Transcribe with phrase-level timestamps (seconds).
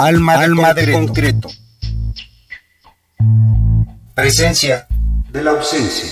[0.00, 0.86] Alma, de, Alma concreto.
[0.86, 1.48] de concreto.
[4.14, 4.86] Presencia
[5.30, 6.08] de la ausencia.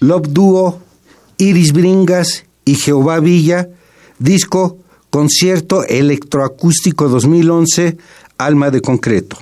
[0.00, 0.82] Love Duo,
[1.38, 3.68] Iris Bringas y Jehová Villa,
[4.18, 4.78] disco
[5.10, 7.98] Concierto Electroacústico 2011,
[8.38, 9.38] Alma de Concreto.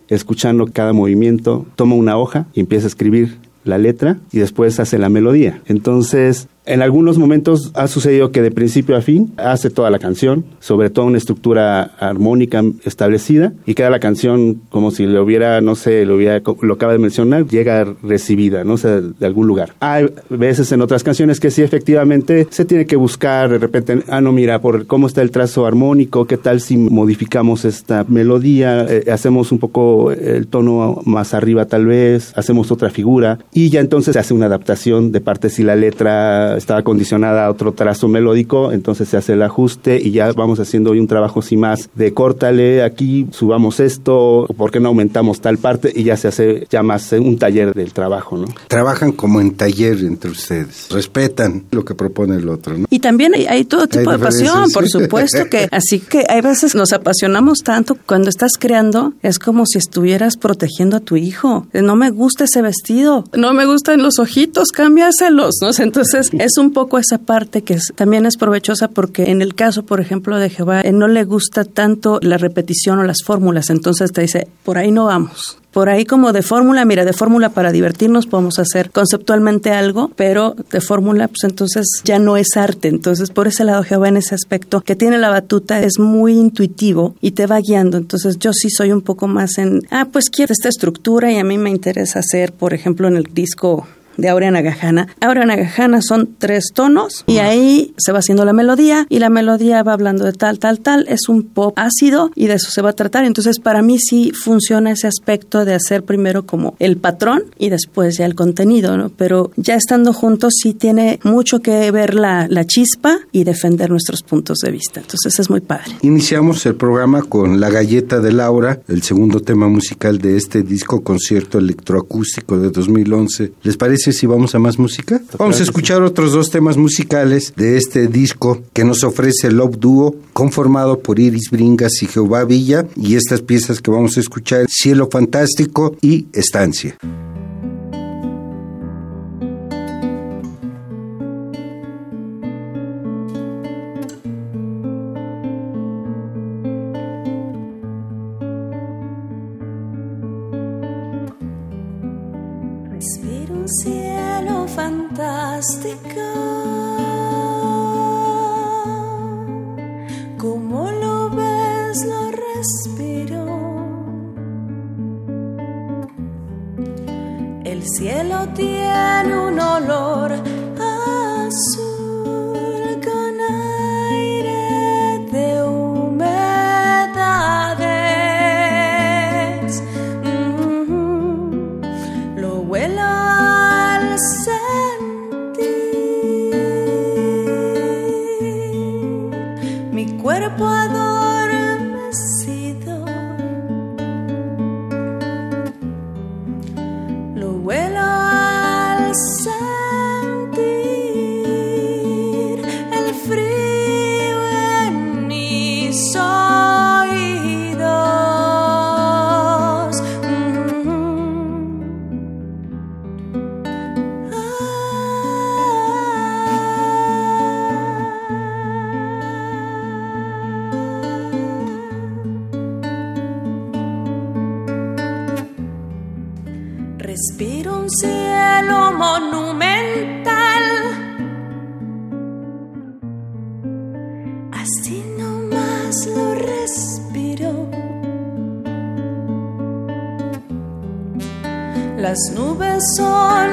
[0.08, 4.98] escuchando cada movimiento, toma una hoja y empieza a escribir la letra y después hace
[4.98, 5.62] la melodía.
[5.66, 10.44] Entonces, en algunos momentos ha sucedido que de principio a fin hace toda la canción,
[10.60, 15.74] sobre todo una estructura armónica establecida, y queda la canción como si le hubiera, no
[15.74, 19.74] sé, lo, hubiera, lo acaba de mencionar, llega recibida, no sé, de algún lugar.
[19.80, 24.20] Hay veces en otras canciones que sí, efectivamente, se tiene que buscar de repente, ah,
[24.20, 29.10] no, mira, por cómo está el trazo armónico, qué tal si modificamos esta melodía, eh,
[29.10, 34.14] hacemos un poco el tono más arriba tal vez, hacemos otra figura, y ya entonces
[34.14, 38.72] se hace una adaptación de parte si la letra estaba condicionada a otro trazo melódico,
[38.72, 42.12] entonces se hace el ajuste y ya vamos haciendo hoy un trabajo sin más de
[42.12, 45.92] córtale aquí, subamos esto, ¿por qué no aumentamos tal parte?
[45.94, 48.46] Y ya se hace ya más un taller del trabajo, ¿no?
[48.68, 52.86] Trabajan como en taller entre ustedes, respetan lo que propone el otro, ¿no?
[52.90, 56.92] Y también hay, todo tipo de pasión, por supuesto que así que hay veces nos
[56.92, 61.66] apasionamos tanto cuando estás creando, es como si estuvieras protegiendo a tu hijo.
[61.72, 65.70] No me gusta ese vestido, no me gustan los ojitos, cámbiaselos, ¿no?
[65.78, 70.00] Entonces es un poco esa parte que también es provechosa porque en el caso, por
[70.00, 74.20] ejemplo, de Jehová, eh, no le gusta tanto la repetición o las fórmulas, entonces te
[74.20, 75.58] dice, por ahí no vamos.
[75.72, 80.54] Por ahí como de fórmula, mira, de fórmula para divertirnos podemos hacer conceptualmente algo, pero
[80.70, 82.86] de fórmula, pues entonces ya no es arte.
[82.86, 87.16] Entonces, por ese lado, Jehová en ese aspecto que tiene la batuta es muy intuitivo
[87.20, 87.96] y te va guiando.
[87.96, 91.44] Entonces, yo sí soy un poco más en, ah, pues quiero esta estructura y a
[91.44, 93.84] mí me interesa hacer, por ejemplo, en el disco
[94.16, 95.08] de Aurea Nagajana.
[95.20, 99.82] Aurea Nagajana son tres tonos y ahí se va haciendo la melodía y la melodía
[99.82, 101.06] va hablando de tal, tal, tal.
[101.08, 103.24] Es un pop ácido y de eso se va a tratar.
[103.24, 108.16] Entonces, para mí sí funciona ese aspecto de hacer primero como el patrón y después
[108.16, 109.10] ya el contenido, ¿no?
[109.10, 114.22] Pero ya estando juntos sí tiene mucho que ver la, la chispa y defender nuestros
[114.22, 115.00] puntos de vista.
[115.00, 115.92] Entonces, es muy padre.
[116.02, 121.02] Iniciamos el programa con La Galleta de Laura, el segundo tema musical de este disco
[121.02, 123.52] concierto electroacústico de 2011.
[123.62, 124.03] ¿Les parece?
[124.12, 125.20] Si vamos a más música?
[125.38, 130.16] Vamos a escuchar otros dos temas musicales de este disco que nos ofrece Love Duo,
[130.32, 135.08] conformado por Iris Bringas y Jehová Villa, y estas piezas que vamos a escuchar, Cielo
[135.10, 136.96] Fantástico y Estancia.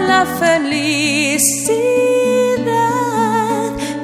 [0.07, 0.71] la felicidad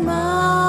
[0.01, 0.60] 吗？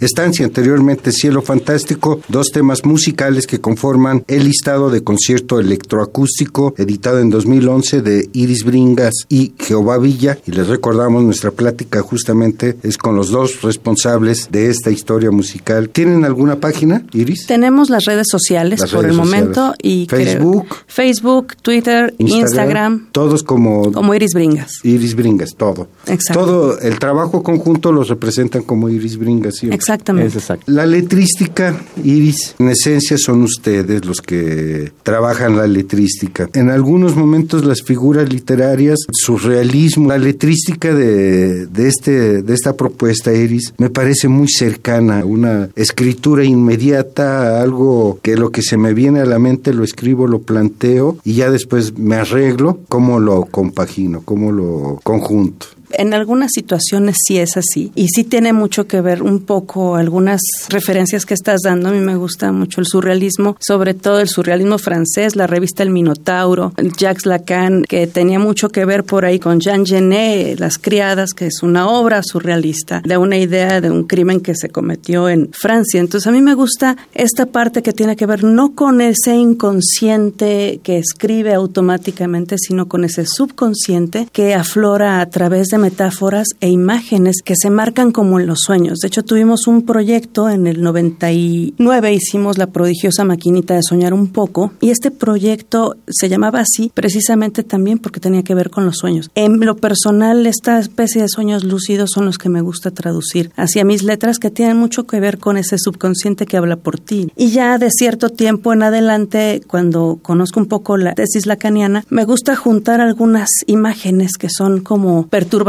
[0.00, 7.20] Estancia, anteriormente Cielo Fantástico, dos temas musicales que conforman el listado de concierto electroacústico editado
[7.20, 10.38] en 2011 de Iris Bringas y Jehová Villa.
[10.46, 15.88] Y les recordamos, nuestra plática justamente es con los dos responsables de esta historia musical.
[15.88, 17.46] ¿Tienen alguna página, Iris?
[17.46, 20.66] Tenemos las redes sociales Las por redes el momento y creo- Facebook.
[20.86, 24.70] Facebook, Twitter, Instagram, Todos como como Iris Bringas.
[24.82, 25.88] Iris Bringas, todo.
[26.06, 26.44] Exacto.
[26.44, 29.56] Todo el trabajo conjunto los representan como Iris Bringas.
[29.56, 29.76] siempre.
[29.86, 30.30] Exactamente.
[30.30, 30.64] Es exacto.
[30.66, 36.48] La letrística, Iris, en esencia son ustedes los que trabajan la letrística.
[36.54, 43.32] En algunos momentos las figuras literarias, surrealismo, la letrística de, de, este, de esta propuesta,
[43.32, 49.20] Iris, me parece muy cercana, una escritura inmediata, algo que lo que se me viene
[49.20, 54.22] a la mente lo escribo, lo planteo y ya después me arreglo cómo lo compagino,
[54.24, 55.75] cómo lo conjunto.
[55.90, 60.40] En algunas situaciones sí es así y sí tiene mucho que ver un poco algunas
[60.68, 61.88] referencias que estás dando.
[61.88, 65.90] A mí me gusta mucho el surrealismo, sobre todo el surrealismo francés, la revista El
[65.90, 71.32] Minotauro, Jacques Lacan, que tenía mucho que ver por ahí con Jean Genet, Las Criadas,
[71.32, 75.50] que es una obra surrealista de una idea de un crimen que se cometió en
[75.52, 76.00] Francia.
[76.00, 80.80] Entonces a mí me gusta esta parte que tiene que ver no con ese inconsciente
[80.82, 87.36] que escribe automáticamente, sino con ese subconsciente que aflora a través de metáforas e imágenes
[87.44, 88.98] que se marcan como en los sueños.
[88.98, 94.28] De hecho, tuvimos un proyecto en el 99, hicimos la prodigiosa maquinita de soñar un
[94.28, 98.96] poco, y este proyecto se llamaba así precisamente también porque tenía que ver con los
[98.96, 99.30] sueños.
[99.34, 103.84] En lo personal, esta especie de sueños lúcidos son los que me gusta traducir hacia
[103.84, 107.30] mis letras que tienen mucho que ver con ese subconsciente que habla por ti.
[107.36, 112.24] Y ya de cierto tiempo en adelante, cuando conozco un poco la tesis lacaniana, me
[112.24, 115.65] gusta juntar algunas imágenes que son como perturbadoras,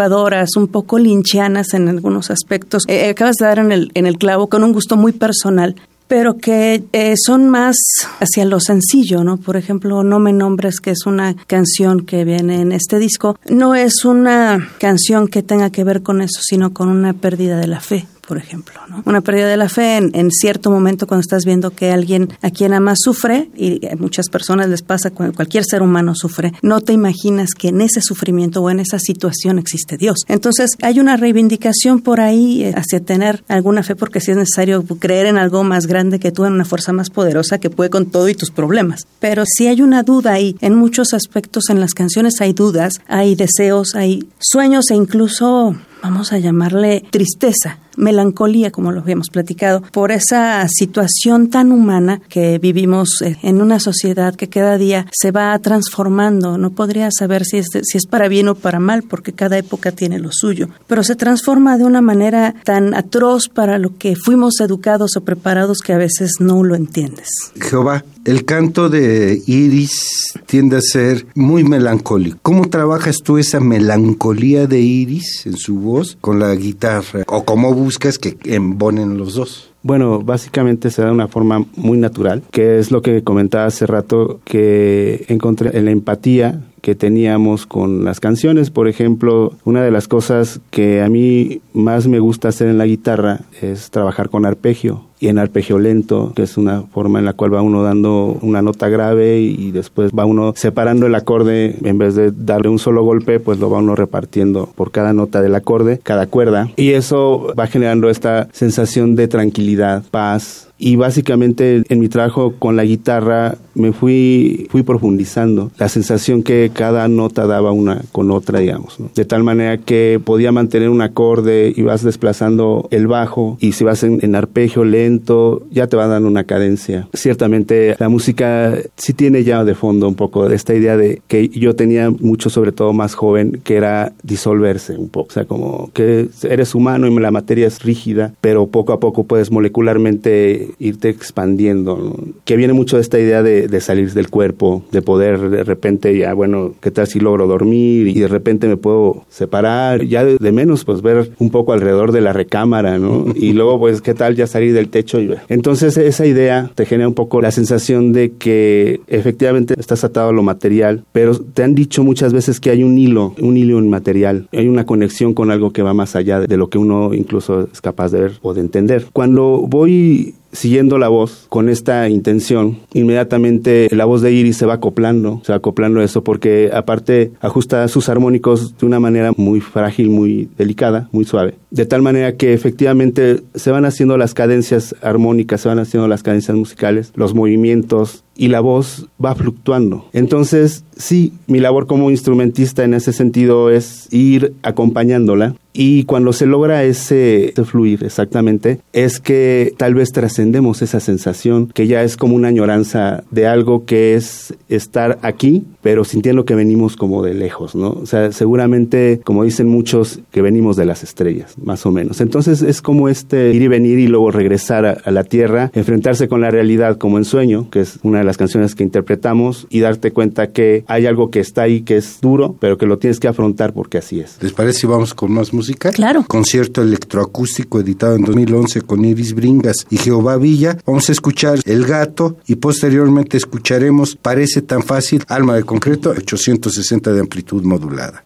[0.56, 2.84] un poco linchianas en algunos aspectos.
[2.88, 5.76] Eh, acabas de dar en el, en el clavo con un gusto muy personal
[6.08, 7.76] pero que eh, son más
[8.22, 9.36] hacia lo sencillo, ¿no?
[9.36, 13.76] Por ejemplo, No me nombres, que es una canción que viene en este disco, no
[13.76, 17.82] es una canción que tenga que ver con eso, sino con una pérdida de la
[17.82, 19.02] fe por ejemplo, ¿no?
[19.06, 22.74] Una pérdida de la fe en, cierto momento cuando estás viendo que alguien a quien
[22.74, 27.52] amas sufre, y a muchas personas les pasa, cualquier ser humano sufre, no te imaginas
[27.58, 30.26] que en ese sufrimiento o en esa situación existe Dios.
[30.28, 34.84] Entonces hay una reivindicación por ahí eh, hacia tener alguna fe porque si es necesario
[35.00, 38.08] creer en algo más grande que tú, en una fuerza más poderosa que puede con
[38.08, 39.08] todo y tus problemas.
[39.20, 43.36] Pero si hay una duda ahí, en muchos aspectos en las canciones hay dudas, hay
[43.36, 50.12] deseos, hay sueños e incluso vamos a llamarle tristeza, melancolía, como lo habíamos platicado, por
[50.12, 56.58] esa situación tan humana que vivimos en una sociedad que cada día se va transformando.
[56.58, 59.92] No podría saber si es, si es para bien o para mal, porque cada época
[59.92, 64.60] tiene lo suyo, pero se transforma de una manera tan atroz para lo que fuimos
[64.60, 67.30] educados o preparados que a veces no lo entiendes.
[67.60, 72.38] Jehová, el canto de Iris tiende a ser muy melancólico.
[72.42, 77.24] ¿Cómo trabajas tú esa melancolía de Iris en su voz con la guitarra?
[77.28, 79.72] ¿O cómo buscas que embonen los dos?
[79.82, 83.86] Bueno, básicamente se da de una forma muy natural, que es lo que comentaba hace
[83.86, 88.72] rato, que encontré en la empatía que teníamos con las canciones.
[88.72, 92.86] Por ejemplo, una de las cosas que a mí más me gusta hacer en la
[92.86, 97.34] guitarra es trabajar con arpegio y en arpegio lento, que es una forma en la
[97.34, 101.98] cual va uno dando una nota grave y después va uno separando el acorde, en
[101.98, 105.56] vez de darle un solo golpe, pues lo va uno repartiendo por cada nota del
[105.56, 112.00] acorde, cada cuerda, y eso va generando esta sensación de tranquilidad, paz, y básicamente en
[112.00, 117.72] mi trabajo con la guitarra me fui fui profundizando la sensación que cada nota daba
[117.72, 122.88] una con otra digamos de tal manera que podía mantener un acorde y vas desplazando
[122.92, 127.08] el bajo y si vas en, en, arpegio lento ya te va dando una cadencia.
[127.14, 131.76] Ciertamente la música sí tiene ya de fondo un poco esta idea de que yo
[131.76, 136.30] tenía mucho sobre todo más joven que era disolverse un poco o sea como que
[136.44, 141.98] eres humano y la materia es rígida pero poco a poco puedes molecularmente irte expandiendo,
[141.98, 142.16] ¿no?
[142.46, 146.18] que viene mucho de esta idea de, de, salir del cuerpo, de poder de repente
[146.18, 148.08] ya, bueno, ¿qué tal si logro dormir?
[148.08, 152.12] Y de repente me puedo separar, ya de, de menos pues ver un poco alrededor
[152.12, 153.26] de la recámara, ¿no?
[153.38, 155.20] Y luego pues, ¿qué tal ya salir del techo?
[155.20, 155.34] Y.
[155.50, 160.34] Entonces esa idea te genera un poco la sensación de que efectivamente estás atado a
[160.34, 164.48] lo material, pero te han dicho muchas veces que hay un hilo, un hilo inmaterial,
[164.52, 167.82] hay una conexión con algo que va más allá de lo que uno incluso es
[167.82, 169.06] capaz de ver o de entender.
[169.14, 174.76] Cuando voy siguiendo la voz con esta intención, inmediatamente la voz de Iris se va
[174.76, 180.10] acoplando, se va acoplando eso porque aparte ajusta sus armónicos de una manera muy frágil,
[180.10, 181.56] muy delicada, muy suave.
[181.70, 186.24] de tal manera que efectivamente se van haciendo las cadencias armónicas, se van haciendo las
[186.24, 190.06] cadencias musicales, los movimientos y la voz va fluctuando.
[190.14, 196.48] Entonces, sí, mi labor como instrumentista en ese sentido es ir acompañándola y cuando se
[196.48, 202.36] logra ese, fluir exactamente, es que tal vez trascendemos esa sensación que ya es como
[202.36, 207.74] una añoranza de algo que es estar aquí, pero sintiendo que venimos como de lejos,
[207.74, 207.92] ¿no?
[207.92, 212.20] O sea, seguramente, como dicen muchos, que venimos de las estrellas, más o menos.
[212.20, 216.28] Entonces es como este ir y venir y luego regresar a, a la tierra, enfrentarse
[216.28, 219.80] con la realidad como en sueño, que es una de las canciones que interpretamos, y
[219.80, 223.22] darte cuenta que hay algo que está ahí que es duro, pero que lo tienes
[223.22, 224.40] que afrontar porque así es.
[224.42, 225.92] ¿Les parece si vamos con más música?
[225.92, 226.26] Claro.
[226.28, 230.78] Concierto electroacústico editado en 2011 con Iris Bringas y Jehová Villa.
[230.86, 237.14] Vamos a escuchar El Gato y posteriormente escucharemos Parece tan fácil, Alma de Concreto, 860
[237.14, 238.26] de amplitud modulada.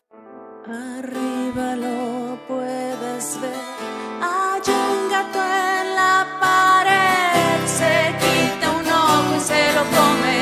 [0.66, 3.66] Arriba lo puedes ver.
[4.22, 7.60] Hay un gato en la pared.
[7.68, 10.40] Se quita un ojo y se lo come.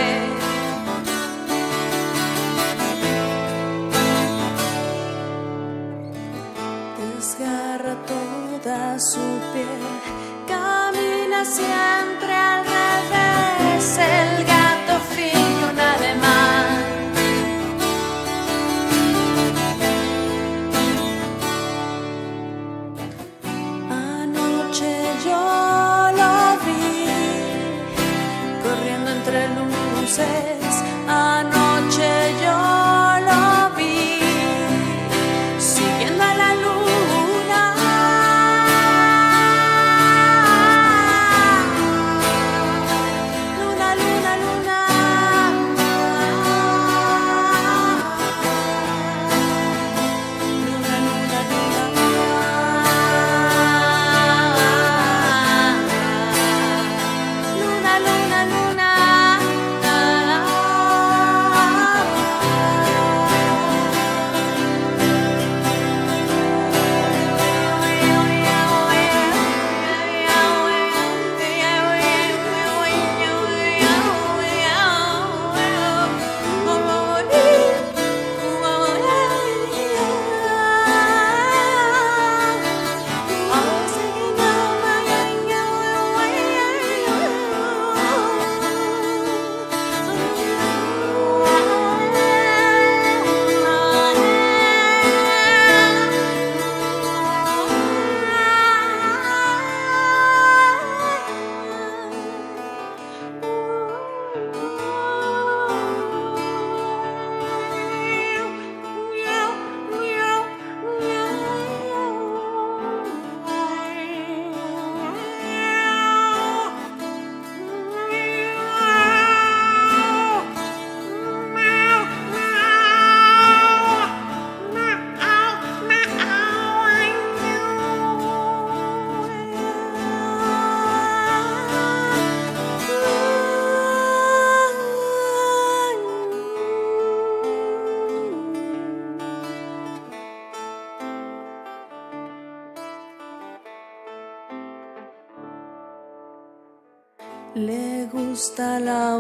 [7.16, 9.82] Desgarra toda su piel.
[10.48, 11.99] Camina siempre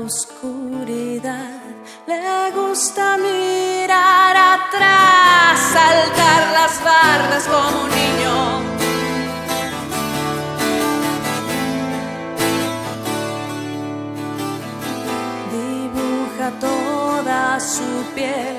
[0.06, 1.62] oscuridad,
[2.08, 8.36] le gusta mirar atrás, saltar las bardas como un niño.
[15.52, 18.59] Dibuja toda su piel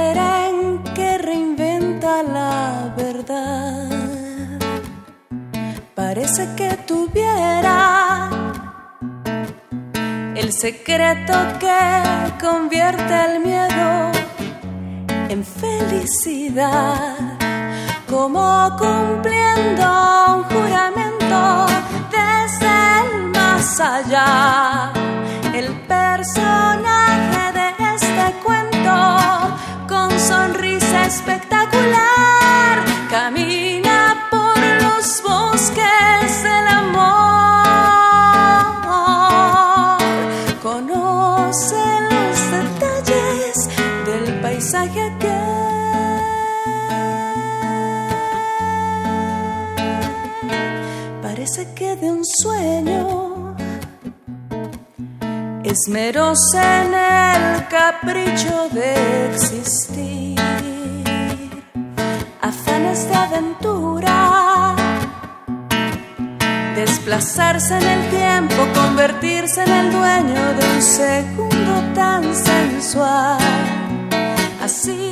[0.00, 3.88] manera en que reinventa la verdad.
[5.94, 8.30] Parece que tuviera
[10.34, 11.78] el secreto que
[12.40, 14.12] convierte el miedo
[15.28, 17.16] en felicidad,
[18.08, 18.42] como
[18.78, 19.84] cumpliendo
[20.36, 21.40] un juramento
[22.16, 24.92] desde el más allá.
[25.60, 28.94] El personaje de este cuento,
[30.40, 32.76] sonrisa espectacular,
[33.10, 37.18] camina por los bosques del amor.
[40.62, 43.56] Conoce los detalles
[44.06, 45.50] del paisaje aquel.
[51.22, 53.29] Parece que de un sueño
[55.70, 60.36] esmeroso en el capricho de existir,
[62.40, 64.74] afanes de aventura,
[66.74, 73.38] desplazarse en el tiempo, convertirse en el dueño de un segundo tan sensual.
[74.60, 75.09] Así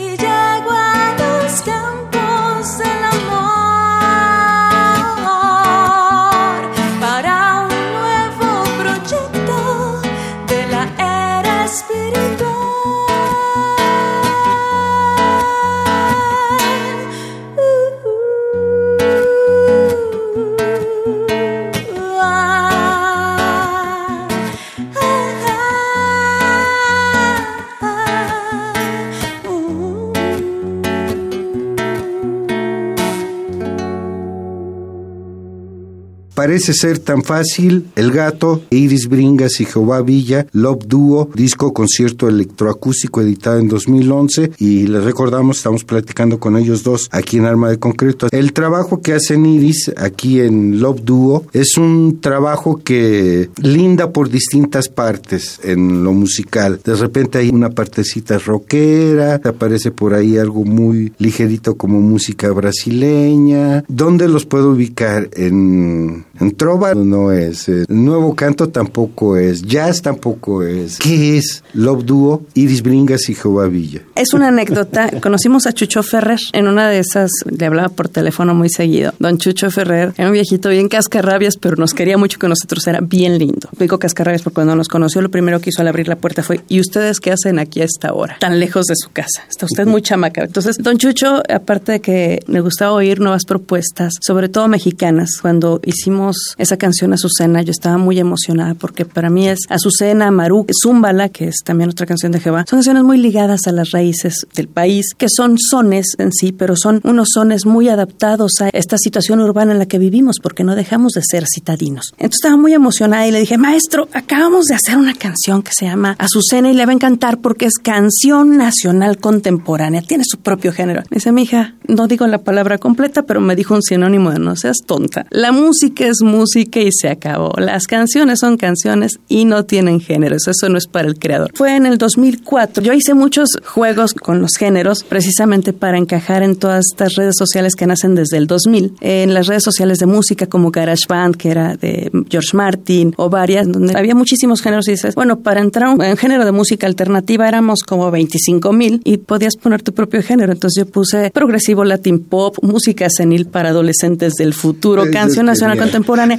[36.48, 42.26] Parece ser tan fácil El Gato, Iris Bringas y Jehová Villa, Love Duo, disco concierto
[42.26, 47.68] electroacústico editado en 2011 y les recordamos, estamos platicando con ellos dos aquí en Arma
[47.68, 48.28] de Concreto.
[48.30, 54.30] El trabajo que hacen Iris aquí en Love Duo es un trabajo que linda por
[54.30, 56.80] distintas partes en lo musical.
[56.82, 63.84] De repente hay una partecita rockera, aparece por ahí algo muy ligerito como música brasileña.
[63.86, 65.28] ¿Dónde los puedo ubicar?
[65.34, 66.24] En,
[66.56, 70.98] trova no es, eh, nuevo canto tampoco es, jazz tampoco es.
[70.98, 74.02] ¿Qué es Love Duo, Iris Bringas y Jehová Villa?
[74.14, 75.10] Es una anécdota.
[75.22, 79.12] Conocimos a Chucho Ferrer en una de esas, le hablaba por teléfono muy seguido.
[79.18, 83.00] Don Chucho Ferrer era un viejito bien cascarrabias, pero nos quería mucho con nosotros, era
[83.00, 83.68] bien lindo.
[83.78, 86.60] Digo cascarrabias porque cuando nos conoció lo primero que hizo al abrir la puerta fue,
[86.68, 88.36] ¿y ustedes qué hacen aquí a esta hora?
[88.40, 89.44] Tan lejos de su casa.
[89.48, 90.44] Está usted muy chamaca.
[90.44, 95.80] Entonces, Don Chucho, aparte de que me gustaba oír nuevas propuestas, sobre todo mexicanas, cuando
[95.84, 101.28] hicimos esa canción Azucena, yo estaba muy emocionada porque para mí es Azucena, Maru, Zúmbala,
[101.28, 102.64] que es también otra canción de Jehová.
[102.68, 106.76] Son canciones muy ligadas a las raíces del país, que son sones en sí, pero
[106.76, 110.74] son unos sones muy adaptados a esta situación urbana en la que vivimos, porque no
[110.74, 112.12] dejamos de ser citadinos.
[112.12, 115.86] Entonces estaba muy emocionada y le dije, maestro, acabamos de hacer una canción que se
[115.86, 120.72] llama Azucena y le va a encantar porque es canción nacional contemporánea, tiene su propio
[120.72, 121.02] género.
[121.10, 124.38] Me dice, mi hija, no digo la palabra completa, pero me dijo un sinónimo de
[124.38, 125.26] no seas tonta.
[125.30, 127.52] La música es música y se acabó.
[127.58, 130.46] Las canciones son canciones y no tienen géneros.
[130.46, 131.50] Eso no es para el creador.
[131.54, 132.82] Fue en el 2004.
[132.82, 137.74] Yo hice muchos juegos con los géneros precisamente para encajar en todas estas redes sociales
[137.74, 138.94] que nacen desde el 2000.
[139.00, 143.70] En las redes sociales de música como GarageBand, que era de George Martin, o varias,
[143.70, 147.80] donde había muchísimos géneros y dices, bueno, para entrar en género de música alternativa éramos
[147.82, 150.52] como 25 mil y podías poner tu propio género.
[150.52, 155.62] Entonces yo puse progresivo latin pop, música senil para adolescentes del futuro, canción es
[156.08, 156.38] nacional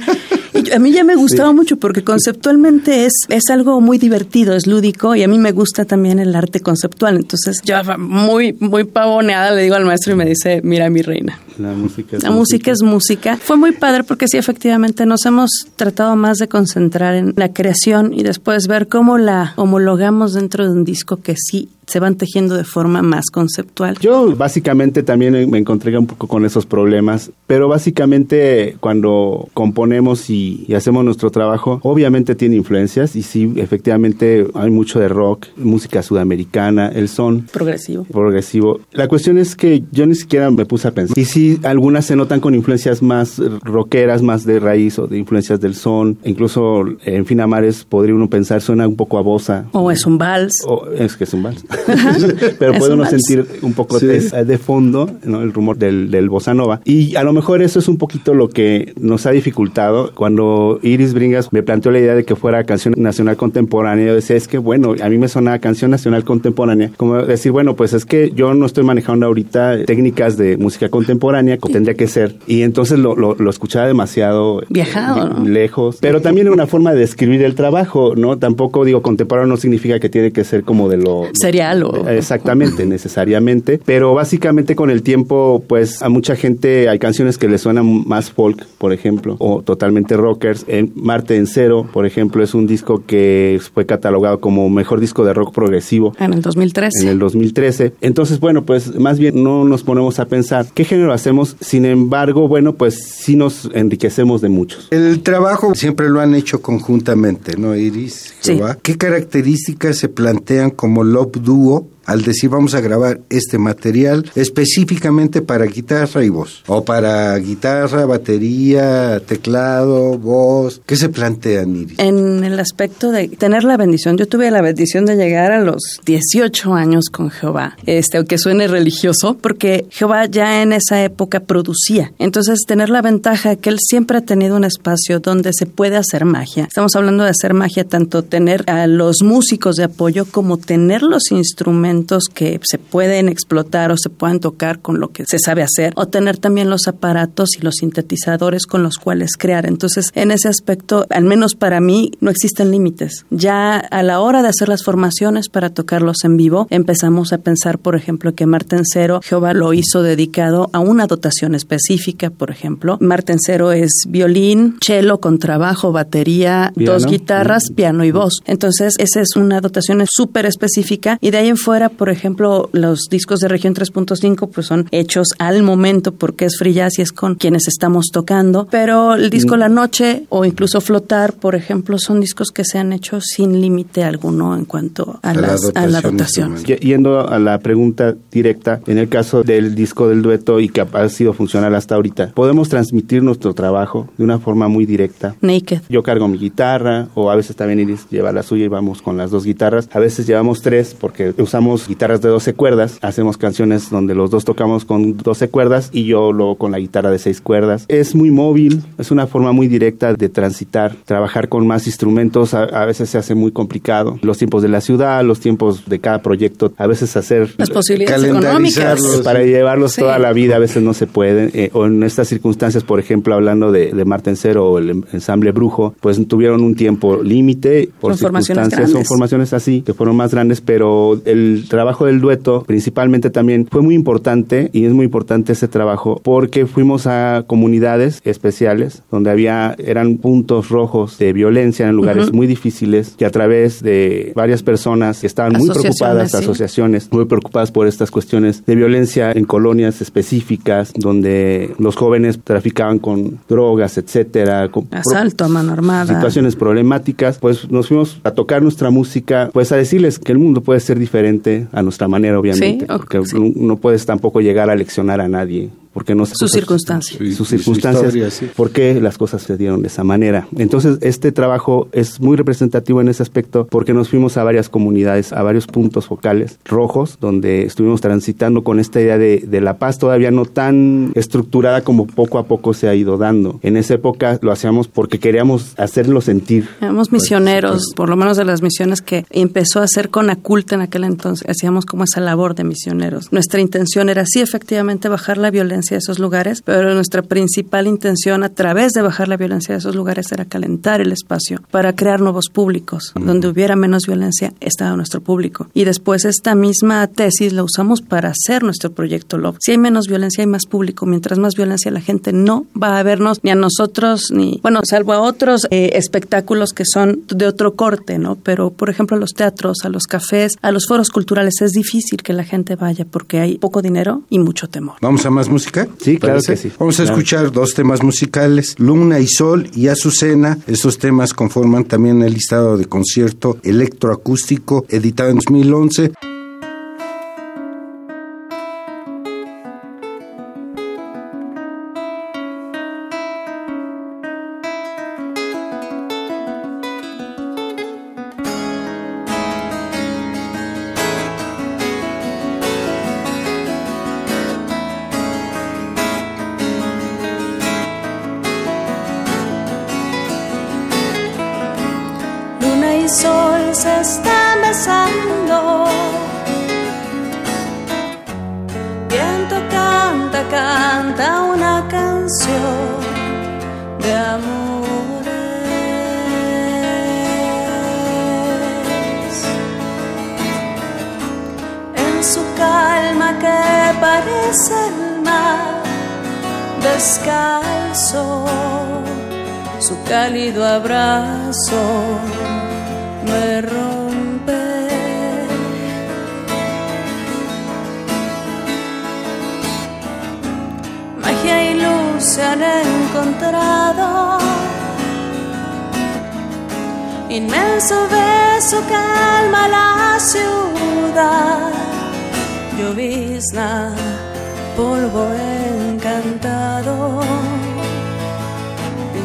[0.52, 4.66] Y a mí ya me gustaba mucho porque conceptualmente es, es algo muy divertido, es
[4.66, 7.16] lúdico y a mí me gusta también el arte conceptual.
[7.16, 11.38] Entonces yo muy, muy pavoneada le digo al maestro y me dice, mira mi reina.
[11.58, 13.36] La música es La música es música.
[13.36, 18.12] Fue muy padre porque sí, efectivamente, nos hemos tratado más de concentrar en la creación
[18.14, 22.54] y después ver cómo la homologamos dentro de un disco que sí se van tejiendo
[22.54, 23.98] de forma más conceptual.
[24.00, 30.39] Yo básicamente también me encontré un poco con esos problemas, pero básicamente cuando componemos y,
[30.66, 36.02] y hacemos nuestro trabajo, obviamente tiene influencias y sí, efectivamente hay mucho de rock, música
[36.02, 38.04] sudamericana, el son Progresivo.
[38.04, 38.80] progresivo.
[38.92, 41.18] La cuestión es que yo ni siquiera me puse a pensar.
[41.18, 45.60] Y sí, algunas se notan con influencias más rockeras, más de raíz o de influencias
[45.60, 46.18] del son.
[46.24, 49.66] Incluso en Finamares podría uno pensar, suena un poco a bossa.
[49.72, 50.52] O es un vals.
[50.66, 51.64] O es que es un vals.
[52.58, 53.22] Pero puede un uno vals.
[53.22, 54.06] sentir un poco Sí.
[54.06, 55.42] de, de fondo ¿no?
[55.42, 56.80] el rumor del, del bossa nova.
[56.84, 60.78] Y a lo mejor eso es un poquito lo que nos ha dificultado cuando Cuando
[60.82, 64.46] Iris Bringas me planteó la idea de que fuera canción nacional contemporánea, yo decía, es
[64.46, 68.30] que bueno, a mí me sonaba canción nacional contemporánea, como decir, bueno, pues es que
[68.30, 73.00] yo no estoy manejando ahorita técnicas de música contemporánea, como tendría que ser, y entonces
[73.00, 75.48] lo, lo, lo escuchaba demasiado Viajado, eh, ¿no?
[75.48, 78.38] lejos, pero también una forma de describir el trabajo, ¿no?
[78.38, 82.86] Tampoco digo contemporáneo no significa que tiene que ser como de lo Serial o- exactamente,
[82.86, 88.04] necesariamente, pero básicamente con el tiempo, pues a mucha gente hay canciones que le suenan
[88.06, 90.64] más folk, por ejemplo, o totalmente rockers.
[90.68, 95.24] En Marte en Cero, por ejemplo, es un disco que fue catalogado como mejor disco
[95.24, 97.02] de rock progresivo En el 2013.
[97.02, 97.94] en el 2013.
[98.00, 102.48] Entonces, bueno, pues más bien no nos ponemos a pensar qué género hacemos, sin embargo,
[102.48, 104.88] bueno, pues sí nos enriquecemos de muchos.
[104.90, 108.34] El trabajo siempre lo han hecho conjuntamente, ¿no, Iris?
[108.40, 108.60] Sí.
[108.82, 115.42] ¿Qué características se plantean como Love Duo al decir vamos a grabar este material específicamente
[115.42, 116.64] para guitarra y voz?
[116.66, 120.80] O para guitarra, batería, teclado, voz.
[120.86, 122.00] ¿Qué se plantean, Iris?
[122.00, 126.00] En el aspecto de tener la bendición, yo tuve la bendición de llegar a los
[126.04, 132.12] 18 años con Jehová, este, aunque suene religioso, porque Jehová ya en esa época producía.
[132.18, 136.24] Entonces, tener la ventaja que él siempre ha tenido un espacio donde se puede hacer
[136.24, 136.64] magia.
[136.64, 141.30] Estamos hablando de hacer magia, tanto tener a los músicos de apoyo como tener los
[141.30, 141.99] instrumentos
[142.32, 146.06] que se pueden explotar o se puedan tocar con lo que se sabe hacer, o
[146.06, 149.66] tener también los aparatos y los sintetizadores con los cuales crear.
[149.66, 153.24] Entonces, en ese aspecto, al menos para mí, no existen límites.
[153.30, 157.78] Ya a la hora de hacer las formaciones para tocarlos en vivo, empezamos a pensar,
[157.78, 162.98] por ejemplo, que Martencero, Jehová lo hizo dedicado a una dotación específica, por ejemplo.
[163.00, 166.92] Martencero es violín, cello, contrabajo, batería, Piano.
[166.92, 168.40] dos guitarras, piano y voz.
[168.44, 171.18] Entonces, esa es una dotación súper específica.
[171.20, 175.28] Y de ahí en fuera, por ejemplo, los discos de región 3.5 pues son hechos
[175.38, 178.66] al momento porque es free jazz y es con quienes estamos tocando.
[178.70, 182.92] Pero el disco La Noche o incluso Flotar, por ejemplo, son discos que se han
[182.92, 186.78] hecho sin límite alguno en cuanto a, A la las- a la dotación instrumental.
[186.82, 190.80] Y- Yendo a la pregunta directa, en el caso del disco del dueto y que
[190.80, 195.36] ha sido funcional hasta ahorita, podemos transmitir nuestro trabajo de una forma muy directa.
[195.40, 195.82] Naked.
[195.88, 199.16] Yo cargo mi guitarra, o a veces también Iris lleva la suya y vamos con
[199.16, 199.88] las dos guitarras.
[199.92, 202.98] A veces llevamos tres porque usamos guitarras de 12 cuerdas.
[203.02, 207.10] Hacemos canciones donde los dos tocamos con 12 cuerdas y yo luego con la guitarra
[207.10, 207.84] de 6 cuerdas.
[207.88, 212.54] Es muy móvil, es una forma muy directa de transitar, trabajar con más instrumentos.
[212.54, 214.18] A, a veces se hace muy complicado.
[214.22, 218.24] Los tiempos de la ciudad, los tiempos de cada proyecto, a veces hacer Las posibilidades
[218.24, 219.00] económicas.
[219.24, 220.00] Para llevarlos Sí.
[220.00, 223.34] toda la vida a veces no se puede eh, o en estas circunstancias por ejemplo
[223.34, 228.16] hablando de, de Martencero o el em- ensamble Brujo pues tuvieron un tiempo límite por
[228.16, 233.30] Son circunstancias son formaciones así que fueron más grandes pero el trabajo del dueto principalmente
[233.30, 239.02] también fue muy importante y es muy importante ese trabajo porque fuimos a comunidades especiales
[239.10, 244.32] donde había eran puntos rojos de violencia en lugares muy difíciles que a través de
[244.34, 246.36] varias personas que estaban muy preocupadas sí.
[246.36, 252.98] asociaciones muy preocupadas por estas cuestiones de violencia en colonias específicas donde los jóvenes traficaban
[252.98, 256.06] con drogas, etcétera, con Asalto a mano armada.
[256.06, 260.62] situaciones problemáticas, pues nos fuimos a tocar nuestra música, pues a decirles que el mundo
[260.62, 263.36] puede ser diferente a nuestra manera, obviamente, Sí, porque sí.
[263.56, 265.70] no puedes tampoco llegar a leccionar a nadie.
[265.92, 267.18] Porque no se- Sus circunstancias.
[267.18, 268.46] Sí, sus su circunstancias, historia, sí.
[268.54, 270.46] por qué las cosas se dieron de esa manera.
[270.56, 275.32] Entonces, este trabajo es muy representativo en ese aspecto porque nos fuimos a varias comunidades,
[275.32, 279.98] a varios puntos focales rojos, donde estuvimos transitando con esta idea de, de la paz
[279.98, 283.58] todavía no tan estructurada como poco a poco se ha ido dando.
[283.62, 286.68] En esa época lo hacíamos porque queríamos hacerlo sentir.
[286.80, 290.82] Éramos misioneros, por lo menos de las misiones que empezó a hacer con Aculta en
[290.82, 291.48] aquel entonces.
[291.48, 293.32] Hacíamos como esa labor de misioneros.
[293.32, 298.42] Nuestra intención era sí, efectivamente, bajar la violencia de esos lugares, pero nuestra principal intención
[298.42, 302.20] a través de bajar la violencia de esos lugares era calentar el espacio para crear
[302.20, 303.12] nuevos públicos.
[303.14, 305.68] Donde hubiera menos violencia estaba nuestro público.
[305.74, 309.56] Y después esta misma tesis la usamos para hacer nuestro proyecto Love.
[309.60, 311.06] Si hay menos violencia, hay más público.
[311.06, 315.12] Mientras más violencia, la gente no va a vernos ni a nosotros, ni, bueno, salvo
[315.12, 318.36] a otros eh, espectáculos que son de otro corte, ¿no?
[318.36, 322.22] Pero, por ejemplo, a los teatros, a los cafés, a los foros culturales, es difícil
[322.22, 324.96] que la gente vaya porque hay poco dinero y mucho temor.
[325.00, 325.69] ¿Vamos a más música?
[326.00, 326.52] Sí, claro ¿Parece?
[326.54, 326.72] que sí.
[326.78, 327.16] Vamos a Claro.
[327.16, 330.58] escuchar dos temas musicales, Luna y Sol y Azucena.
[330.66, 336.12] Estos temas conforman también el listado de concierto electroacústico editado en 2011.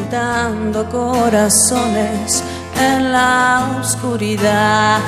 [0.08, 2.40] Pintando corazones
[2.78, 5.00] en la oscuridad.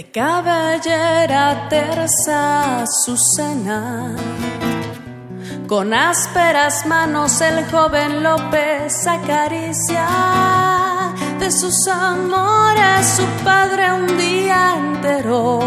[0.00, 4.16] De cabellera tersa Susana.
[5.66, 10.08] Con ásperas manos el joven López acaricia
[11.38, 15.60] de sus amores su padre un día entero.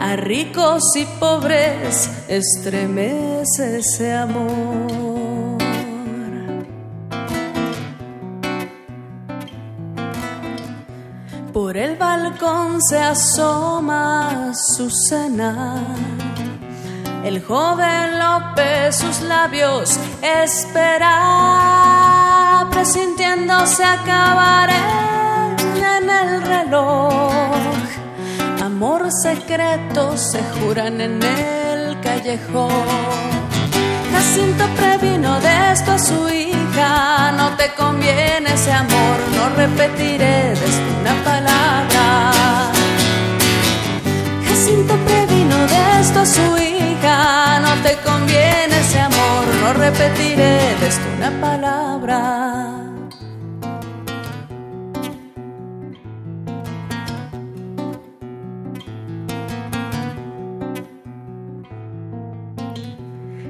[0.00, 5.07] A ricos y pobres estremece ese amor.
[12.38, 15.76] Balcón se asoma su cena.
[17.24, 21.16] El joven López sus labios espera,
[22.70, 27.32] presintiéndose acabar en el reloj.
[28.64, 32.70] Amor secreto se juran en el callejón.
[34.12, 36.28] Jacinto previno de esto a su
[37.36, 42.72] no te conviene ese amor, no repetiré de esto una palabra.
[44.46, 50.88] Jacinto previno de esto a su hija, no te conviene ese amor, no repetiré de
[50.88, 52.74] esto una palabra.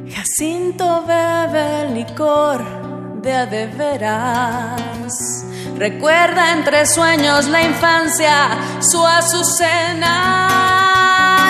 [0.09, 2.78] Jacinto bebe licor
[3.29, 5.45] de veras.
[5.77, 10.49] Recuerda entre sueños la infancia, su azucena.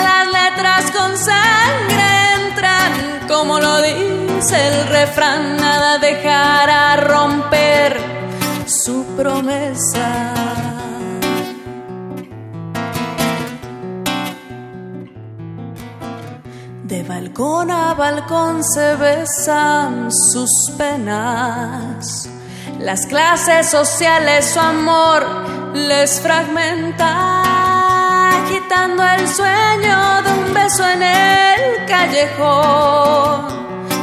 [0.03, 7.97] Las letras con sangre entran, como lo dice el refrán, nada dejará romper
[8.67, 10.48] su promesa.
[17.19, 22.29] Balcón a balcón se besan sus penas.
[22.79, 25.27] Las clases sociales su amor
[25.75, 27.43] les fragmenta,
[28.49, 33.49] quitando el sueño de un beso en el callejón.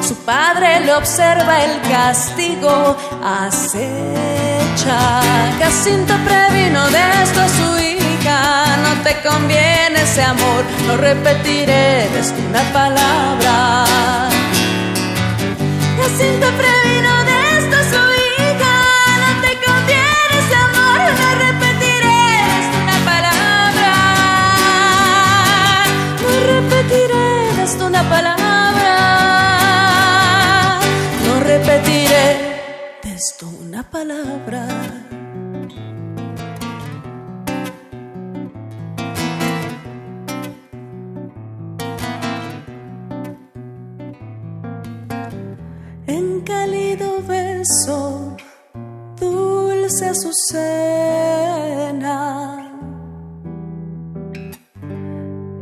[0.05, 4.99] Su padre le observa el castigo, acecha.
[5.57, 7.95] Jacinto previno de esto su
[8.86, 12.08] No te conviene ese amor, no repetiré
[12.50, 13.86] una palabra.
[15.98, 18.76] Jacinto previno de esto a su hija.
[19.24, 22.24] No te conviene ese amor, no repetiré
[22.84, 23.94] una palabra.
[26.22, 27.26] No repetiré
[27.86, 28.94] una palabra.
[31.26, 32.26] No repetiré
[33.62, 35.14] una palabra.
[50.16, 52.09] Azucena,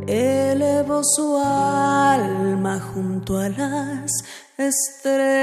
[0.06, 4.12] elevó su alma junto a las
[4.56, 5.34] estrellas.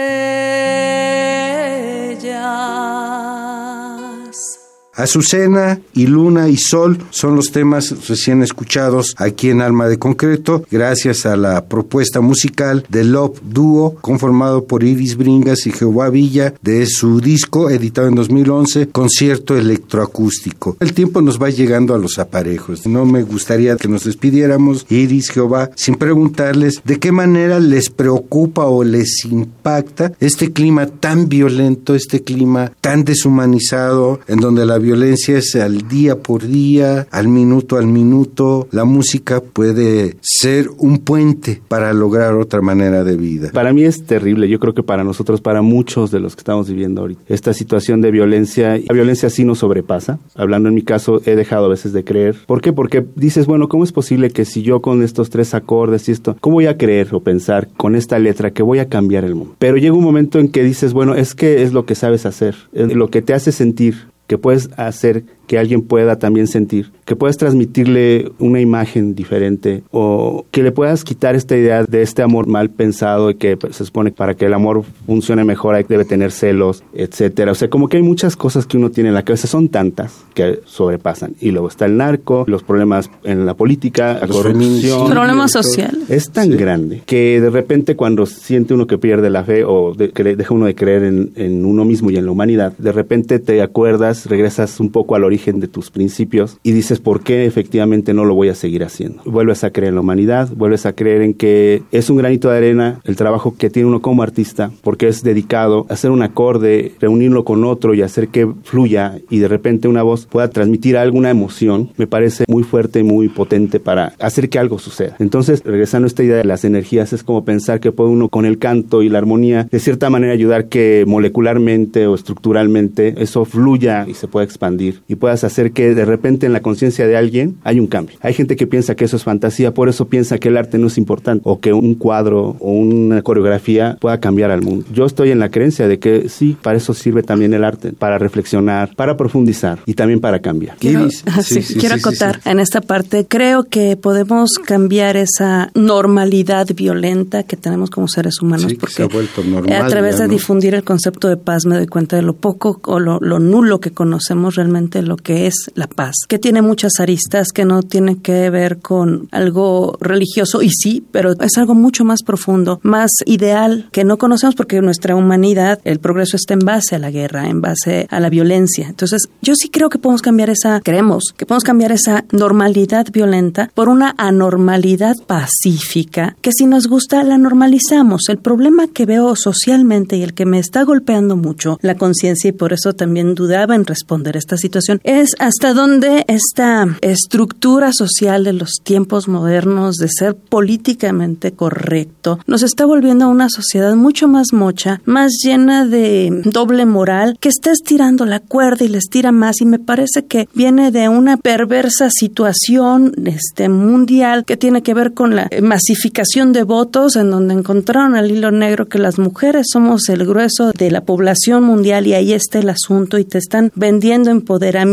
[4.93, 10.65] Azucena y Luna y Sol son los temas recién escuchados aquí en Alma de Concreto,
[10.69, 16.53] gracias a la propuesta musical de Love Duo, conformado por Iris Bringas y Jehová Villa,
[16.61, 20.75] de su disco editado en 2011, Concierto Electroacústico.
[20.79, 22.85] El tiempo nos va llegando a los aparejos.
[22.85, 28.65] No me gustaría que nos despidiéramos, Iris, Jehová, sin preguntarles de qué manera les preocupa
[28.65, 35.37] o les impacta este clima tan violento, este clima tan deshumanizado, en donde la violencia
[35.37, 38.67] es al día por día, al minuto al minuto.
[38.71, 43.51] La música puede ser un puente para lograr otra manera de vida.
[43.53, 46.69] Para mí es terrible, yo creo que para nosotros, para muchos de los que estamos
[46.69, 50.19] viviendo ahorita, esta situación de violencia, la violencia sí nos sobrepasa.
[50.35, 52.35] Hablando en mi caso, he dejado a veces de creer.
[52.45, 52.73] ¿Por qué?
[52.73, 56.35] Porque dices, bueno, ¿cómo es posible que si yo con estos tres acordes y esto,
[56.39, 59.55] ¿cómo voy a creer o pensar con esta letra que voy a cambiar el mundo?
[59.59, 62.55] Pero llega un momento en que dices, bueno, es que es lo que sabes hacer,
[62.73, 67.17] es lo que te hace sentir que puedes hacer que alguien pueda también sentir, que
[67.17, 72.47] puedas transmitirle una imagen diferente o que le puedas quitar esta idea de este amor
[72.47, 76.05] mal pensado y que pues, se supone para que el amor funcione mejor hay, debe
[76.05, 77.51] tener celos, etcétera.
[77.51, 80.23] O sea, como que hay muchas cosas que uno tiene en la cabeza, son tantas
[80.33, 81.35] que sobrepasan.
[81.41, 85.09] Y luego está el narco, los problemas en la política, la Los corrupción.
[85.09, 86.09] Problemas sociales.
[86.09, 90.11] Es tan grande que de repente cuando siente uno que pierde la fe o de-
[90.11, 93.39] que deja uno de creer en, en uno mismo y en la humanidad, de repente
[93.39, 98.13] te acuerdas, regresas un poco al origen de tus principios y dices, ¿por qué efectivamente
[98.13, 99.21] no lo voy a seguir haciendo?
[99.25, 102.57] Vuelves a creer en la humanidad, vuelves a creer en que es un granito de
[102.57, 106.93] arena el trabajo que tiene uno como artista, porque es dedicado a hacer un acorde,
[106.99, 111.29] reunirlo con otro y hacer que fluya y de repente una voz pueda transmitir alguna
[111.29, 115.15] emoción, me parece muy fuerte muy potente para hacer que algo suceda.
[115.19, 118.45] Entonces, regresando a esta idea de las energías, es como pensar que puede uno con
[118.45, 124.05] el canto y la armonía, de cierta manera ayudar que molecularmente o estructuralmente eso fluya
[124.07, 127.79] y se pueda expandir puedas hacer que de repente en la conciencia de alguien hay
[127.79, 128.17] un cambio.
[128.21, 130.87] Hay gente que piensa que eso es fantasía, por eso piensa que el arte no
[130.87, 134.85] es importante o que un cuadro o una coreografía pueda cambiar al mundo.
[134.91, 138.17] Yo estoy en la creencia de que sí, para eso sirve también el arte, para
[138.17, 140.75] reflexionar, para profundizar y también para cambiar.
[140.77, 142.49] Quiero, sí, sí, sí, quiero acotar sí.
[142.49, 143.25] en esta parte.
[143.29, 148.73] Creo que podemos cambiar esa normalidad violenta que tenemos como seres humanos.
[148.79, 150.33] Porque se ha vuelto normal, A través ya, de ¿no?
[150.33, 153.79] difundir el concepto de paz me doy cuenta de lo poco o lo, lo nulo
[153.79, 156.15] que conocemos realmente lo que es la paz.
[156.29, 161.33] Que tiene muchas aristas, que no tiene que ver con algo religioso, y sí, pero
[161.37, 166.37] es algo mucho más profundo, más ideal, que no conocemos porque nuestra humanidad, el progreso
[166.37, 168.87] está en base a la guerra, en base a la violencia.
[168.87, 173.69] Entonces, yo sí creo que podemos cambiar esa, creemos que podemos cambiar esa normalidad violenta
[173.73, 178.29] por una anormalidad pacífica, que si nos gusta la normalizamos.
[178.29, 182.53] El problema que veo socialmente y el que me está golpeando mucho la conciencia y
[182.53, 188.53] por eso también dudaba en responder esta situación es hasta dónde esta estructura social de
[188.53, 194.47] los tiempos modernos de ser políticamente correcto nos está volviendo a una sociedad mucho más
[194.53, 199.61] mocha, más llena de doble moral, que está estirando la cuerda y le estira más.
[199.61, 205.13] Y me parece que viene de una perversa situación este mundial que tiene que ver
[205.13, 210.09] con la masificación de votos en donde encontraron al hilo negro que las mujeres somos
[210.09, 214.29] el grueso de la población mundial y ahí está el asunto y te están vendiendo
[214.29, 214.90] empoderamiento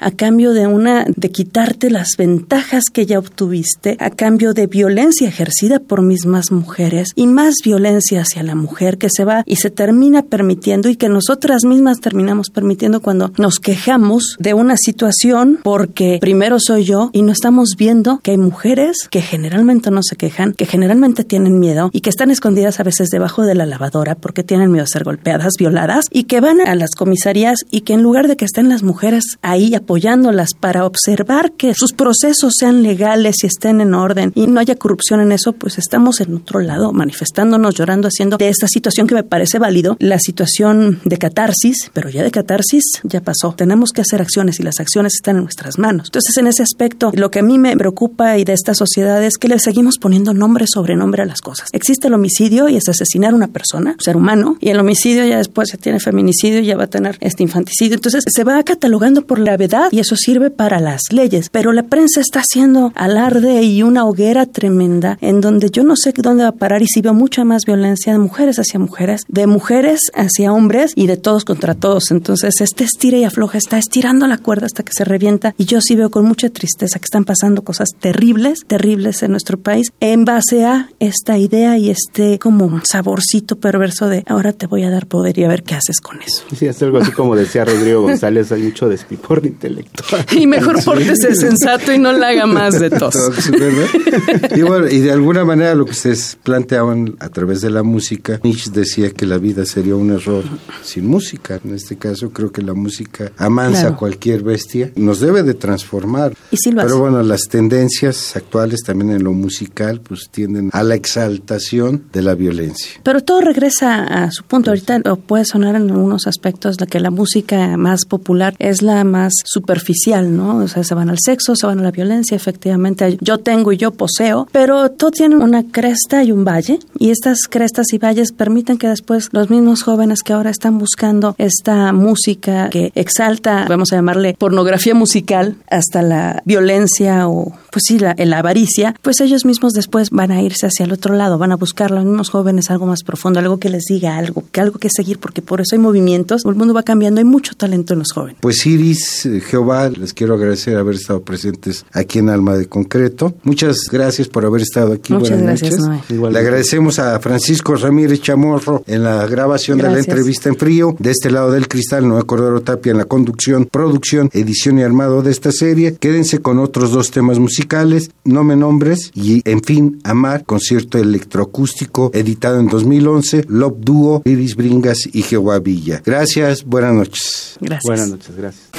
[0.00, 5.28] a cambio de una de quitarte las ventajas que ya obtuviste a cambio de violencia
[5.28, 9.70] ejercida por mismas mujeres y más violencia hacia la mujer que se va y se
[9.70, 16.18] termina permitiendo y que nosotras mismas terminamos permitiendo cuando nos quejamos de una situación porque
[16.20, 20.54] primero soy yo y no estamos viendo que hay mujeres que generalmente no se quejan,
[20.54, 24.42] que generalmente tienen miedo y que están escondidas a veces debajo de la lavadora porque
[24.42, 28.02] tienen miedo a ser golpeadas, violadas y que van a las comisarías y que en
[28.02, 33.36] lugar de que estén las mujeres ahí apoyándolas para observar que sus procesos sean legales
[33.42, 36.92] y estén en orden y no haya corrupción en eso, pues estamos en otro lado
[36.92, 42.08] manifestándonos, llorando, haciendo de esta situación que me parece válido, la situación de catarsis, pero
[42.10, 43.54] ya de catarsis ya pasó.
[43.56, 46.08] Tenemos que hacer acciones y las acciones están en nuestras manos.
[46.08, 49.36] Entonces, en ese aspecto, lo que a mí me preocupa y de esta sociedad es
[49.38, 51.68] que le seguimos poniendo nombre sobre nombre a las cosas.
[51.72, 55.24] Existe el homicidio y es asesinar a una persona, un ser humano, y el homicidio
[55.24, 57.94] ya después se tiene feminicidio y ya va a tener este infanticidio.
[57.94, 61.48] Entonces, se va catalogando por gravedad y eso sirve para las leyes.
[61.50, 66.12] Pero la prensa está haciendo alarde y una hoguera tremenda en donde yo no sé
[66.16, 69.46] dónde va a parar y si veo mucha más violencia de mujeres hacia mujeres, de
[69.46, 72.10] mujeres hacia hombres y de todos contra todos.
[72.10, 75.80] Entonces, este estira y afloja está estirando la cuerda hasta que se revienta y yo
[75.80, 80.24] sí veo con mucha tristeza que están pasando cosas terribles, terribles en nuestro país en
[80.24, 85.06] base a esta idea y este como saborcito perverso de ahora te voy a dar
[85.06, 86.44] poder y a ver qué haces con eso.
[86.56, 90.24] Sí, es algo así como decía Rodrigo González, hay mucho despiporre intelectual.
[90.32, 93.14] Y mejor pórtese sensato y no la haga más de tos.
[94.56, 98.40] Y bueno, y de alguna manera lo que ustedes planteaban a través de la música,
[98.42, 100.44] Nietzsche decía que la vida sería un error
[100.82, 101.60] sin música.
[101.64, 103.94] En este caso, creo que la música amansa Claro.
[103.94, 106.32] a cualquier bestia, nos debe de transformar.
[106.50, 107.00] Y sí lo Pero hace.
[107.00, 112.34] bueno, las tendencias actuales también en lo musical, pues tienden a la exaltación de la
[112.34, 112.92] violencia.
[113.02, 114.70] Pero todo regresa a su punto.
[114.70, 119.32] Ahorita puede sonar en algunos aspectos la que la música más popular es la más
[119.44, 120.58] superficial, ¿no?
[120.58, 123.18] O sea, se van al sexo, se van a la violencia, efectivamente.
[123.20, 126.78] Yo tengo y yo poseo, pero todo tiene una cresta y un valle.
[126.98, 131.34] Y estas crestas y valles permiten que después los mismos jóvenes que ahora están buscando
[131.38, 137.98] esta música que exalta, vamos a llamarle pornografía musical, hasta la violencia o, pues sí,
[137.98, 141.52] la, la avaricia, pues ellos mismos después van a irse hacia el otro lado, van
[141.52, 144.78] a buscar los mismos jóvenes algo más profundo, algo que les diga algo, que algo
[144.78, 148.00] que seguir, porque por eso hay movimientos, el mundo va cambiando, hay mucho talento en
[148.00, 148.38] los jóvenes.
[148.40, 153.34] Pues Iris, eh, Jehová, les quiero agradecer haber estado presentes aquí en Alma de Concreto.
[153.42, 155.12] Muchas gracias por haber estado aquí.
[155.12, 156.16] Muchas Buenas gracias, noches.
[156.16, 156.32] Noé.
[156.32, 160.08] Le agradecemos a Francisco Ramírez Chamorro en la grabación de la Gracias.
[160.08, 160.96] entrevista en frío.
[160.98, 165.22] De este lado del cristal, Noé Cordero Tapia en la conducción, producción, edición y armado
[165.22, 165.96] de esta serie.
[165.98, 172.10] Quédense con otros dos temas musicales, No me nombres y En fin, Amar, concierto electroacústico
[172.14, 176.02] editado en 2011, Love Duo, Iris Bringas y Jehová Villa.
[176.04, 177.56] Gracias, buenas noches.
[177.60, 177.82] Gracias.
[177.84, 178.75] Buenas noches, gracias.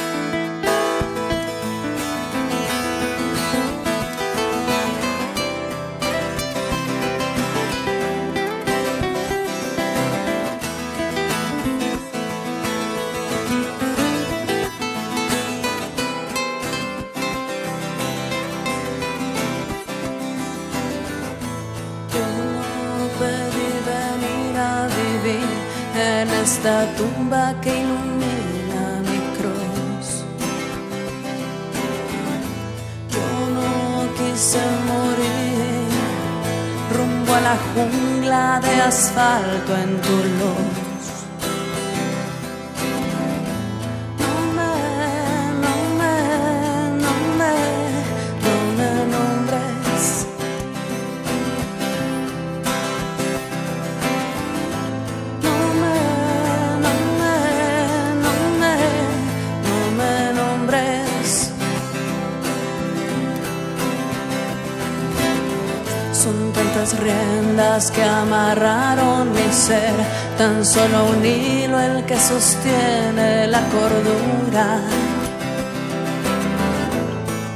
[67.78, 69.93] Que amarraron mi ser,
[70.36, 74.80] tan solo un hilo el que sostiene la cordura.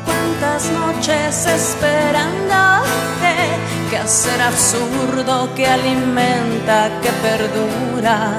[0.05, 3.33] Cuántas noches esperándote,
[3.89, 8.37] que hacer absurdo que alimenta, que perdura.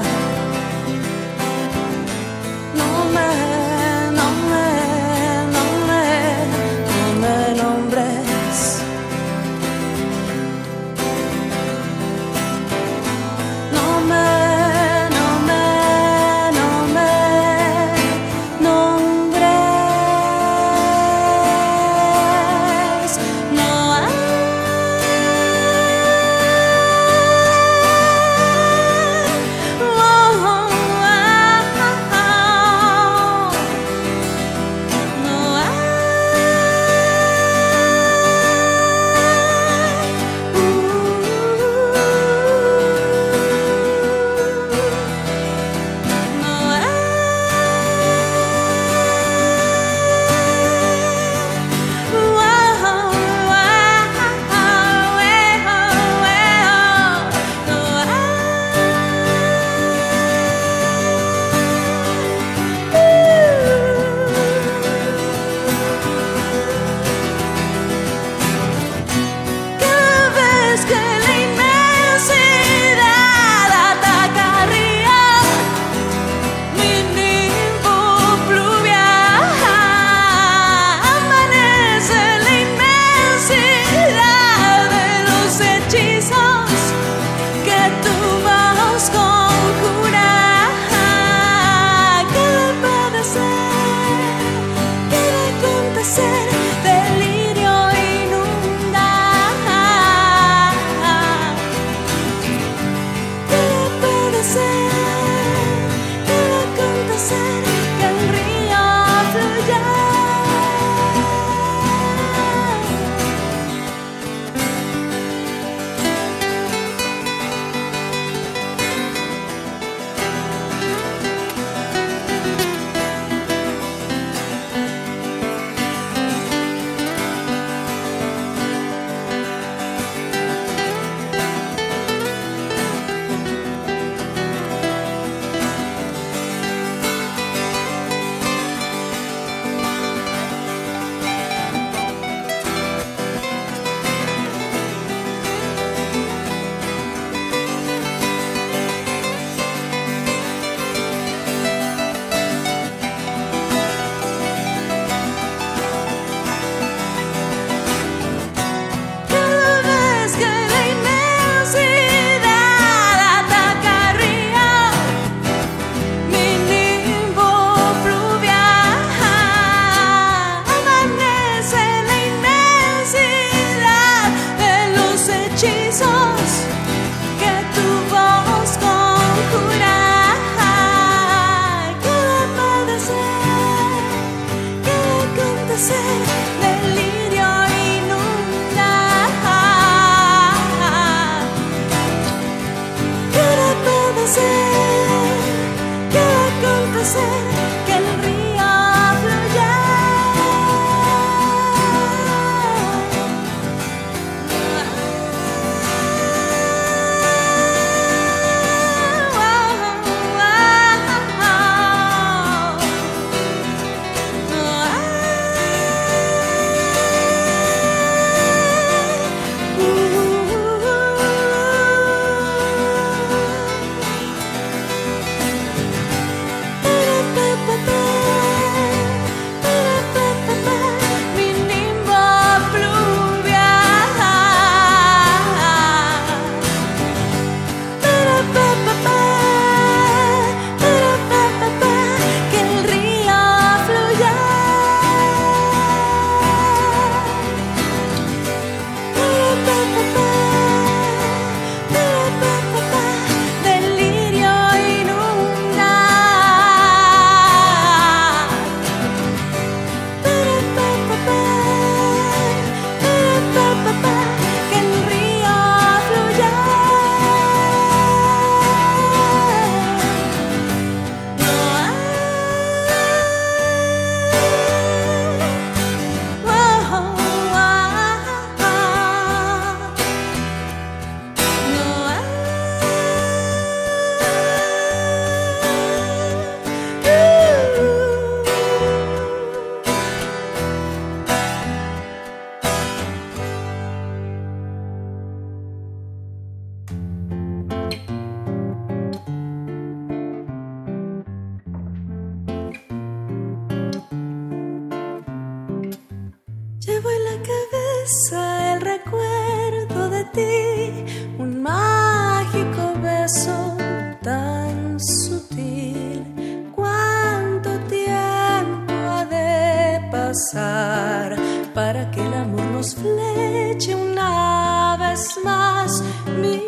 [308.05, 311.05] El recuerdo de ti,
[311.39, 313.77] un mágico beso
[314.21, 316.71] tan sutil.
[316.75, 321.37] ¿Cuánto tiempo ha de pasar
[321.73, 326.03] para que el amor nos fleche una vez más
[326.41, 326.61] mi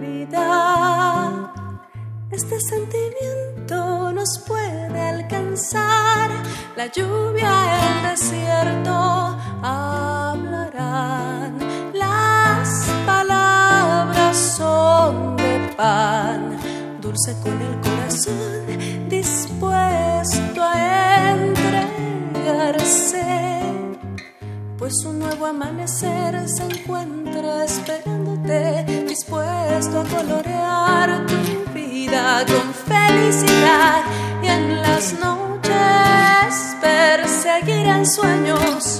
[0.00, 1.52] vida?
[2.30, 6.30] Este sentimiento nos puede alcanzar,
[6.76, 7.50] la lluvia,
[7.88, 9.17] el desierto
[15.78, 16.58] pan,
[17.00, 18.66] dulce con el corazón
[19.08, 21.36] dispuesto a
[22.42, 23.22] entregarse,
[24.76, 34.02] pues un nuevo amanecer se encuentra esperándote, dispuesto a colorear tu vida con felicidad.
[34.42, 38.97] Y en las noches perseguirán sueños,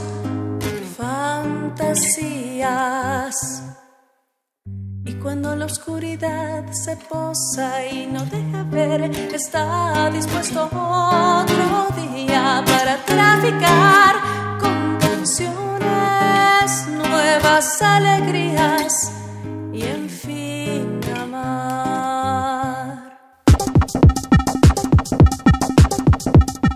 [5.23, 9.03] cuando la oscuridad se posa y no deja ver,
[9.35, 14.17] está dispuesto otro día para traficar
[14.61, 19.13] con canciones, nuevas alegrías
[19.73, 21.99] y en fin amar.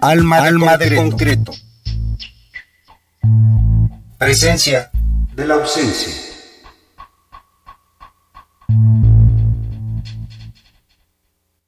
[0.00, 1.52] Alma, Alma de concreto.
[4.18, 4.90] Presencia
[5.34, 6.31] de la ausencia.